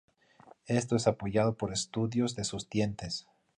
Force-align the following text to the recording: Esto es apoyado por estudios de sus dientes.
Esto 0.65 0.95
es 0.95 1.05
apoyado 1.05 1.55
por 1.57 1.71
estudios 1.71 2.35
de 2.35 2.43
sus 2.43 2.67
dientes. 2.67 3.27